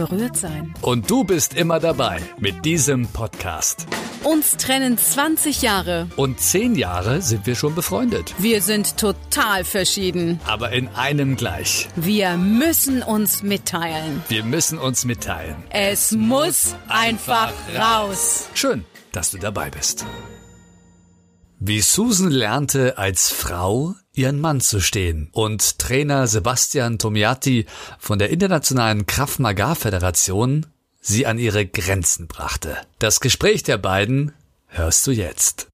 [0.00, 0.74] berührt sein.
[0.80, 3.86] Und du bist immer dabei mit diesem Podcast.
[4.24, 6.08] Uns trennen 20 Jahre.
[6.16, 8.34] Und 10 Jahre sind wir schon befreundet.
[8.38, 10.40] Wir sind total verschieden.
[10.46, 11.88] Aber in einem gleich.
[11.96, 14.22] Wir müssen uns mitteilen.
[14.28, 15.56] Wir müssen uns mitteilen.
[15.68, 18.48] Es muss einfach raus.
[18.54, 20.06] Schön, dass du dabei bist.
[21.58, 27.64] Wie Susan lernte, als Frau ihren Mann zu stehen und Trainer Sebastian Tomiati
[27.98, 30.66] von der Internationalen Krav Maga Föderation
[31.00, 32.76] sie an ihre Grenzen brachte.
[32.98, 34.32] Das Gespräch der beiden
[34.66, 35.68] hörst du jetzt.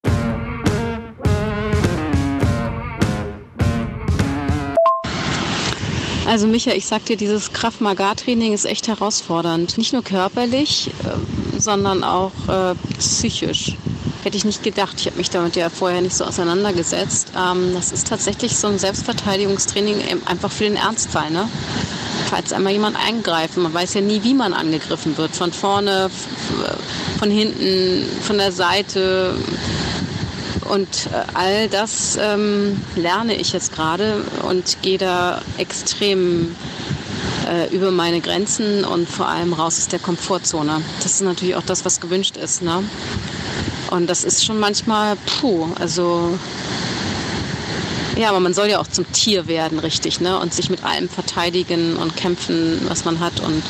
[6.28, 9.76] Also Micha, ich sag dir, dieses Kraft Maga Training ist echt herausfordernd.
[9.76, 13.76] Nicht nur körperlich, äh, sondern auch äh, psychisch.
[14.26, 14.96] Hätte ich nicht gedacht.
[14.98, 17.28] Ich habe mich damit ja vorher nicht so auseinandergesetzt.
[17.38, 21.30] Ähm, das ist tatsächlich so ein Selbstverteidigungstraining einfach für den Ernstfall.
[21.30, 21.48] Ne?
[22.28, 23.56] Falls einmal jemand eingreift.
[23.56, 25.36] Man weiß ja nie, wie man angegriffen wird.
[25.36, 26.10] Von vorne,
[27.20, 29.36] von hinten, von der Seite.
[30.70, 36.56] Und äh, all das ähm, lerne ich jetzt gerade und gehe da extrem
[37.48, 40.82] äh, über meine Grenzen und vor allem raus aus der Komfortzone.
[41.04, 42.62] Das ist natürlich auch das, was gewünscht ist.
[42.62, 42.82] Ne?
[43.90, 46.38] Und das ist schon manchmal, puh, also
[48.16, 50.38] ja, aber man soll ja auch zum Tier werden, richtig, ne?
[50.38, 53.40] Und sich mit allem verteidigen und kämpfen, was man hat.
[53.40, 53.62] Und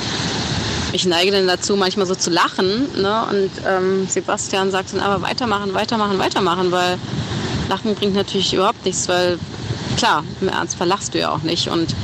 [0.93, 2.89] ich neige dann dazu, manchmal so zu lachen.
[3.01, 3.27] Ne?
[3.29, 6.99] Und ähm, Sebastian sagt dann aber weitermachen, weitermachen, weitermachen, weil
[7.69, 9.39] Lachen bringt natürlich überhaupt nichts, weil
[9.97, 11.69] klar, im Ernst verlachst du ja auch nicht.
[11.69, 11.95] Und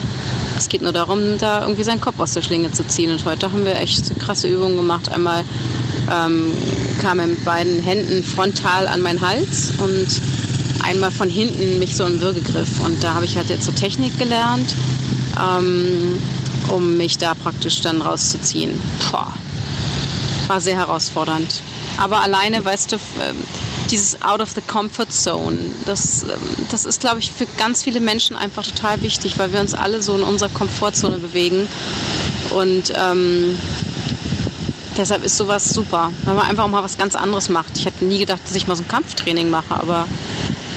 [0.59, 3.11] es geht nur darum, da irgendwie seinen Kopf aus der Schlinge zu ziehen.
[3.13, 5.11] Und heute haben wir echt krasse Übungen gemacht.
[5.11, 5.45] Einmal
[6.11, 6.53] ähm,
[7.01, 10.09] kam er mit beiden Händen frontal an meinen Hals und
[10.85, 12.81] einmal von hinten mich so im Würgegriff.
[12.81, 14.75] Und da habe ich halt jetzt so Technik gelernt.
[15.41, 16.19] Ähm,
[16.69, 18.81] um mich da praktisch dann rauszuziehen.
[19.11, 19.33] Boah.
[20.47, 21.63] War sehr herausfordernd.
[21.99, 23.37] Aber alleine, weißt du, ähm,
[23.91, 26.31] dieses Out of the Comfort Zone, das, ähm,
[26.71, 30.03] das ist, glaube ich, für ganz viele Menschen einfach total wichtig, weil wir uns alle
[30.03, 31.69] so in unserer Komfortzone bewegen.
[32.51, 33.59] Und ähm,
[34.97, 37.77] deshalb ist sowas super, wenn man einfach mal was ganz anderes macht.
[37.77, 40.07] Ich hätte nie gedacht, dass ich mal so ein Kampftraining mache, aber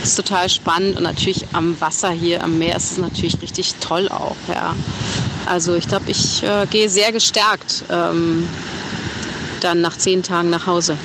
[0.02, 3.76] es ist total spannend und natürlich am Wasser hier, am Meer ist es natürlich richtig
[3.76, 4.76] toll auch, ja.
[5.46, 8.48] Also ich glaube, ich äh, gehe sehr gestärkt ähm,
[9.62, 10.98] dann nach zehn Tagen nach Hause.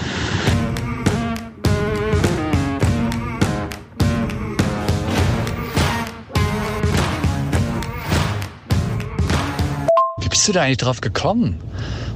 [10.18, 11.60] Wie bist du da eigentlich drauf gekommen?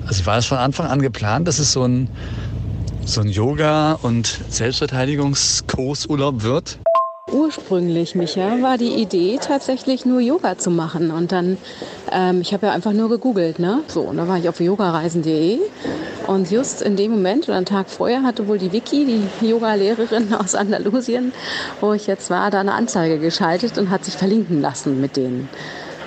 [0.07, 2.09] Also war es von Anfang an geplant, dass es so ein,
[3.05, 6.79] so ein Yoga- und Selbstverteidigungskursurlaub wird?
[7.33, 11.11] Ursprünglich, Micha, war die Idee tatsächlich nur Yoga zu machen.
[11.11, 11.57] Und dann,
[12.13, 13.81] ähm, ich habe ja einfach nur gegoogelt, ne?
[13.89, 15.59] So, und da war ich auf yogareisen.de.
[16.27, 20.35] Und just in dem Moment oder einen Tag vorher hatte wohl die Vicky, die Yoga-Lehrerin
[20.35, 21.33] aus Andalusien,
[21.81, 25.49] wo ich jetzt war, da eine Anzeige geschaltet und hat sich verlinken lassen mit denen.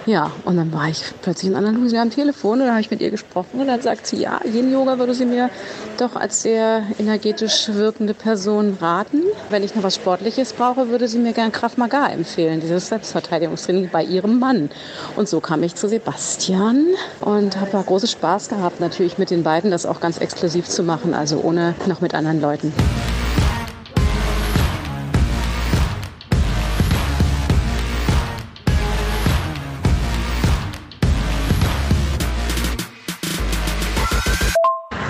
[0.07, 3.01] Ja, und dann war ich plötzlich in Andalusien am Telefon und da habe ich mit
[3.01, 5.49] ihr gesprochen und dann sagt sie, ja, Yin-Yoga würde sie mir
[5.97, 9.23] doch als sehr energetisch wirkende Person raten.
[9.49, 13.89] Wenn ich noch was Sportliches brauche, würde sie mir gern Krav Maga empfehlen, dieses Selbstverteidigungstraining
[13.91, 14.69] bei ihrem Mann.
[15.17, 16.85] Und so kam ich zu Sebastian
[17.19, 20.83] und habe da großen Spaß gehabt, natürlich mit den beiden das auch ganz exklusiv zu
[20.83, 22.71] machen, also ohne noch mit anderen Leuten.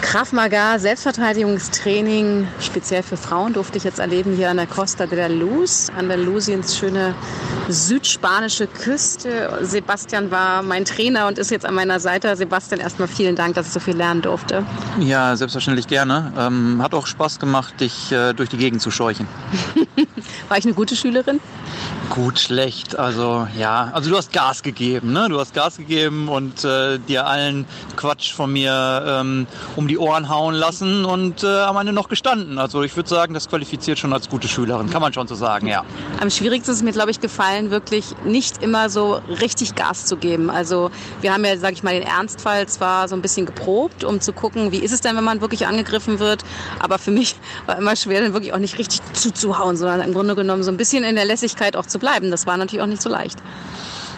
[0.10, 5.20] Krav Maga, Selbstverteidigungstraining, speziell für Frauen, durfte ich jetzt erleben hier an der Costa de
[5.20, 7.14] la Luz, Andalusiens schöne
[7.68, 9.60] südspanische Küste.
[9.64, 12.38] Sebastian war mein Trainer und ist jetzt an meiner Seite.
[12.38, 14.66] Sebastian, erstmal vielen Dank, dass ich so viel lernen durfte.
[15.02, 16.32] Ja, selbstverständlich gerne.
[16.38, 19.28] Ähm, hat auch Spaß gemacht, dich äh, durch die Gegend zu scheuchen.
[20.50, 21.40] war ich eine gute Schülerin?
[22.10, 22.98] Gut, schlecht.
[22.98, 25.28] Also ja, also du hast Gas gegeben, ne?
[25.30, 27.66] Du hast Gas gegeben und äh, dir allen
[27.98, 32.60] Quatsch von mir ähm, um die Ohren hauen lassen und äh, am Ende noch gestanden.
[32.60, 35.68] Also ich würde sagen, das qualifiziert schon als gute Schülerin, kann man schon so sagen,
[35.68, 35.84] ja.
[36.22, 40.50] Am schwierigsten ist mir, glaube ich, gefallen, wirklich nicht immer so richtig Gas zu geben.
[40.50, 40.90] Also
[41.22, 44.32] wir haben ja, sage ich mal, den Ernstfall zwar so ein bisschen geprobt, um zu
[44.32, 46.44] gucken, wie ist es denn, wenn man wirklich angegriffen wird.
[46.80, 47.36] Aber für mich
[47.66, 50.78] war immer schwer, dann wirklich auch nicht richtig zuzuhauen, sondern im Grunde genommen so ein
[50.78, 52.32] bisschen in der Lässigkeit auch zu bleiben.
[52.32, 53.38] Das war natürlich auch nicht so leicht.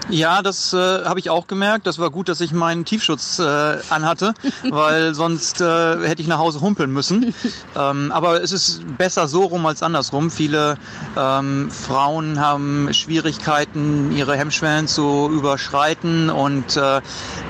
[0.09, 1.85] Ja, das äh, habe ich auch gemerkt.
[1.85, 4.33] Das war gut, dass ich meinen Tiefschutz äh, anhatte,
[4.69, 7.33] weil sonst äh, hätte ich nach Hause humpeln müssen.
[7.77, 10.31] Ähm, aber es ist besser so rum als andersrum.
[10.31, 10.77] Viele
[11.15, 17.01] ähm, Frauen haben Schwierigkeiten, ihre Hemmschwellen zu überschreiten und äh,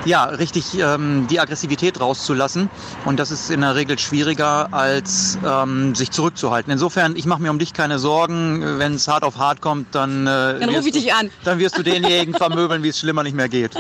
[0.04, 2.70] ja, richtig ähm, die Aggressivität rauszulassen.
[3.06, 6.72] Und das ist in der Regel schwieriger, als ähm, sich zurückzuhalten.
[6.74, 8.80] Insofern, ich mache mir um dich keine Sorgen.
[8.80, 11.30] Wenn es hart auf hart kommt, dann, äh, dann rufe ich dich an.
[11.46, 13.72] Dann wirst du denjenigen vermöbeln, wie es schlimmer nicht mehr geht.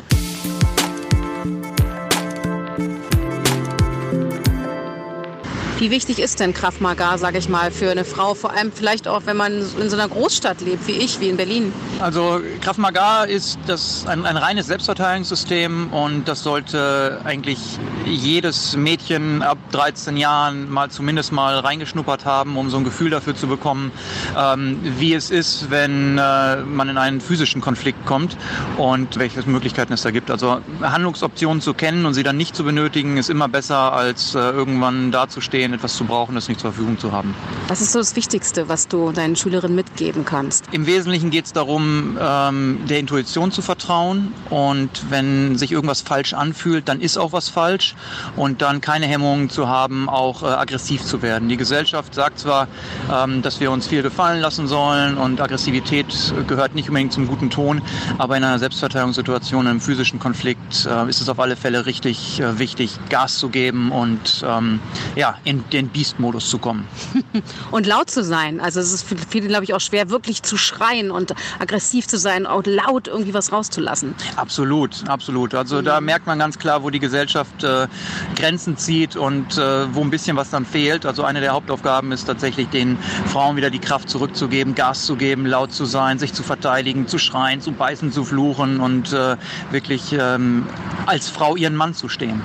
[5.80, 9.08] Wie wichtig ist denn Krav Maga, sage ich mal, für eine Frau, vor allem vielleicht
[9.08, 11.72] auch, wenn man in so einer Großstadt lebt, wie ich, wie in Berlin?
[12.02, 17.60] Also Krav Maga ist das ein, ein reines Selbstverteidigungssystem und das sollte eigentlich
[18.06, 23.36] jedes Mädchen ab 13 Jahren mal zumindest mal reingeschnuppert haben, um so ein Gefühl dafür
[23.36, 23.94] zu bekommen,
[24.38, 28.36] ähm, wie es ist, wenn äh, man in einen physischen Konflikt kommt
[28.76, 30.30] und welche Möglichkeiten es da gibt.
[30.30, 34.40] Also Handlungsoptionen zu kennen und sie dann nicht zu benötigen, ist immer besser, als äh,
[34.40, 37.36] irgendwann dazustehen Ferien etwas zu brauchen, das nicht zur Verfügung zu haben.
[37.68, 40.66] Was ist so das Wichtigste, was du deinen Schülerinnen mitgeben kannst?
[40.72, 46.34] Im Wesentlichen geht es darum, ähm, der Intuition zu vertrauen und wenn sich irgendwas falsch
[46.34, 47.96] anfühlt, dann ist auch was falsch
[48.36, 51.50] und dann keine Hemmungen zu haben, auch äh, aggressiv zu werden.
[51.50, 52.68] Die Gesellschaft sagt zwar,
[53.12, 57.50] ähm, dass wir uns viel gefallen lassen sollen und Aggressivität gehört nicht unbedingt zum guten
[57.50, 57.82] Ton,
[58.18, 62.40] aber in einer Selbstverteidigungssituation, in einem physischen Konflikt äh, ist es auf alle Fälle richtig
[62.40, 64.80] äh, wichtig, Gas zu geben und ähm,
[65.16, 66.88] ja, in den Beast-Modus zu kommen.
[67.72, 68.60] und laut zu sein.
[68.60, 72.18] Also es ist für viele, glaube ich, auch schwer, wirklich zu schreien und aggressiv zu
[72.18, 74.16] sein, auch laut irgendwie was rauszulassen.
[74.36, 75.54] Absolut, absolut.
[75.56, 75.86] Also mhm.
[75.86, 77.88] da merkt man ganz klar, wo die Gesellschaft äh,
[78.36, 81.06] Grenzen zieht und äh, wo ein bisschen was dann fehlt.
[81.06, 82.98] Also eine der Hauptaufgaben ist tatsächlich den
[83.28, 87.18] Frauen wieder die Kraft zurückzugeben, Gas zu geben, laut zu sein, sich zu verteidigen, zu
[87.18, 89.38] schreien, zu beißen, zu fluchen und äh,
[89.72, 90.68] wirklich ähm,
[91.06, 92.42] als Frau ihren Mann zu stehen.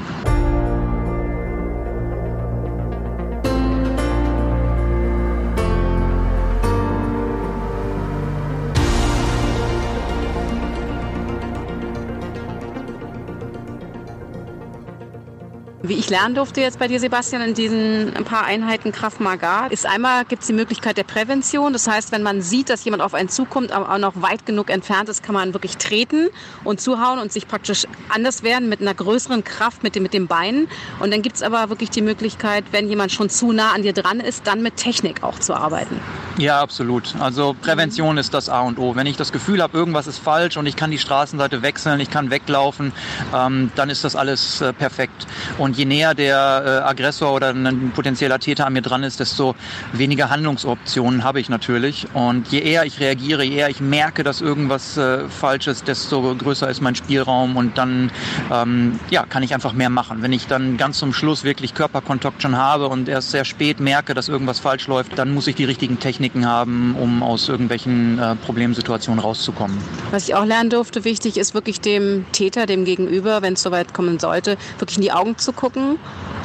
[15.86, 19.84] Wie ich lernen durfte jetzt bei dir, Sebastian, in diesen paar Einheiten Kraft Maga, ist
[19.84, 21.74] einmal gibt es die Möglichkeit der Prävention.
[21.74, 24.70] Das heißt, wenn man sieht, dass jemand auf einen zukommt, aber auch noch weit genug
[24.70, 26.30] entfernt ist, kann man wirklich treten
[26.64, 30.26] und zuhauen und sich praktisch anders werden mit einer größeren Kraft mit dem, mit dem
[30.26, 30.68] Bein.
[31.00, 33.92] Und dann gibt es aber wirklich die Möglichkeit, wenn jemand schon zu nah an dir
[33.92, 36.00] dran ist, dann mit Technik auch zu arbeiten.
[36.38, 37.14] Ja, absolut.
[37.20, 38.96] Also Prävention ist das A und O.
[38.96, 42.10] Wenn ich das Gefühl habe, irgendwas ist falsch und ich kann die Straßenseite wechseln, ich
[42.10, 42.92] kann weglaufen,
[43.34, 45.26] ähm, dann ist das alles äh, perfekt.
[45.58, 49.54] Und je näher der äh, Aggressor oder ein potenzieller Täter an mir dran ist, desto
[49.92, 52.06] weniger Handlungsoptionen habe ich natürlich.
[52.14, 56.34] Und je eher ich reagiere, je eher ich merke, dass irgendwas äh, falsch ist, desto
[56.34, 58.10] größer ist mein Spielraum und dann
[58.52, 60.22] ähm, ja, kann ich einfach mehr machen.
[60.22, 64.14] Wenn ich dann ganz zum Schluss wirklich Körperkontakt schon habe und erst sehr spät merke,
[64.14, 68.36] dass irgendwas falsch läuft, dann muss ich die richtigen Techniken haben, um aus irgendwelchen äh,
[68.36, 69.76] Problemsituationen rauszukommen.
[70.10, 73.92] Was ich auch lernen durfte, wichtig ist wirklich dem Täter, dem Gegenüber, wenn es soweit
[73.92, 75.98] kommen sollte, wirklich in die Augen zu gucken gucken,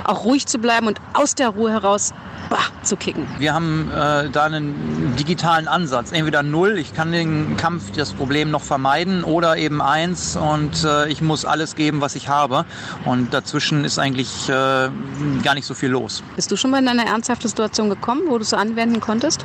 [0.05, 2.13] auch ruhig zu bleiben und aus der Ruhe heraus
[2.49, 3.27] bah, zu kicken.
[3.37, 6.13] Wir haben äh, da einen digitalen Ansatz.
[6.13, 11.09] Entweder null, ich kann den Kampf, das Problem noch vermeiden, oder eben eins und äh,
[11.09, 12.63] ich muss alles geben, was ich habe.
[13.03, 14.89] Und dazwischen ist eigentlich äh,
[15.43, 16.23] gar nicht so viel los.
[16.37, 19.43] Bist du schon mal in eine ernsthafte Situation gekommen, wo du es anwenden konntest?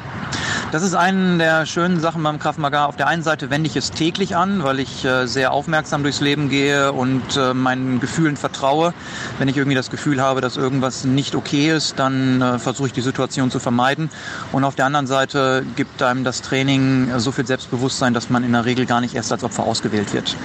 [0.75, 2.87] Das ist eine der schönen Sachen beim Krav Maga.
[2.87, 6.21] Auf der einen Seite wende ich es täglich an, weil ich äh, sehr aufmerksam durchs
[6.21, 8.93] Leben gehe und äh, meinen Gefühlen vertraue.
[9.39, 12.93] Wenn ich irgendwie das Gefühl habe, dass irgendwas nicht okay ist, dann äh, versuche ich
[12.93, 14.11] die Situation zu vermeiden.
[14.51, 18.51] Und auf der anderen Seite gibt einem das Training so viel Selbstbewusstsein, dass man in
[18.51, 20.37] der Regel gar nicht erst als Opfer ausgewählt wird.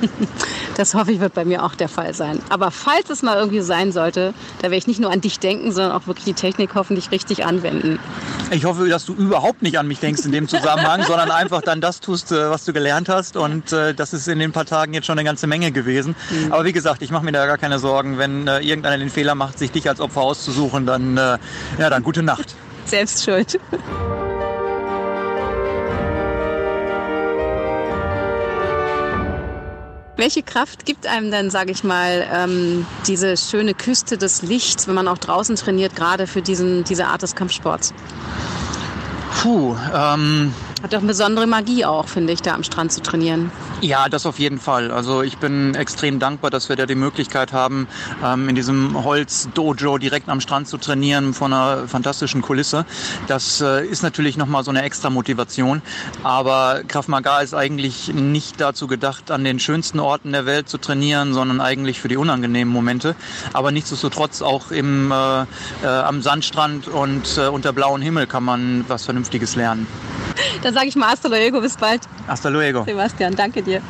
[0.80, 2.38] Das hoffe ich, wird bei mir auch der Fall sein.
[2.48, 5.72] Aber falls es mal irgendwie sein sollte, da werde ich nicht nur an dich denken,
[5.72, 7.98] sondern auch wirklich die Technik hoffentlich richtig anwenden.
[8.50, 11.82] Ich hoffe, dass du überhaupt nicht an mich denkst in dem Zusammenhang, sondern einfach dann
[11.82, 13.36] das tust, äh, was du gelernt hast.
[13.36, 16.16] Und äh, das ist in den paar Tagen jetzt schon eine ganze Menge gewesen.
[16.30, 16.50] Mhm.
[16.50, 18.16] Aber wie gesagt, ich mache mir da gar keine Sorgen.
[18.16, 22.22] Wenn äh, irgendeiner den Fehler macht, sich dich als Opfer auszusuchen, dann, ja, dann gute
[22.22, 22.54] Nacht.
[22.86, 23.60] Selbst schuld.
[30.20, 34.94] Welche Kraft gibt einem denn, sage ich mal, ähm, diese schöne Küste des Lichts, wenn
[34.94, 37.94] man auch draußen trainiert, gerade für diesen, diese Art des Kampfsports?
[39.40, 43.52] Puh, ähm, Hat doch eine besondere Magie auch, finde ich, da am Strand zu trainieren.
[43.82, 44.90] Ja, das auf jeden Fall.
[44.90, 47.86] Also ich bin extrem dankbar, dass wir da die Möglichkeit haben,
[48.24, 52.86] ähm, in diesem Holz-Dojo direkt am Strand zu trainieren von einer fantastischen Kulisse.
[53.26, 55.82] Das äh, ist natürlich nochmal so eine extra Motivation.
[56.22, 60.78] Aber Krav Maga ist eigentlich nicht dazu gedacht, an den schönsten Orten der Welt zu
[60.78, 63.16] trainieren, sondern eigentlich für die unangenehmen Momente.
[63.52, 68.84] Aber nichtsdestotrotz auch im, äh, äh, am Sandstrand und äh, unter blauem Himmel kann man
[68.88, 69.86] was Vernünftiges lernen.
[70.62, 72.02] Dann sage ich mal hasta luego, bis bald.
[72.26, 72.84] Hasta luego.
[72.84, 73.82] Sebastian, danke dir.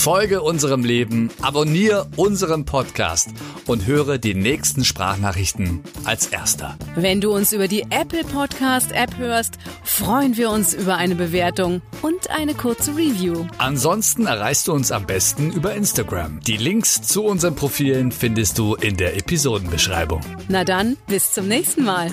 [0.00, 3.28] Folge unserem Leben, abonniere unseren Podcast
[3.66, 6.78] und höre die nächsten Sprachnachrichten als erster.
[6.94, 11.82] Wenn du uns über die Apple Podcast App hörst, freuen wir uns über eine Bewertung
[12.00, 13.44] und eine kurze Review.
[13.58, 16.40] Ansonsten erreichst du uns am besten über Instagram.
[16.46, 20.22] Die Links zu unseren Profilen findest du in der Episodenbeschreibung.
[20.48, 22.10] Na dann, bis zum nächsten Mal.